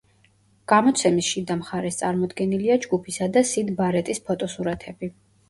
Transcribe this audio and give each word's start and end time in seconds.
გამოცემის 0.71 1.27
შიდა 1.33 1.57
მხარეს 1.59 1.99
წარმოდგენილია 1.99 2.79
ჯგუფისა 2.87 3.29
და 3.37 3.45
სიდ 3.53 3.71
ბარეტის 3.83 4.25
ფოტოსურათები. 4.33 5.13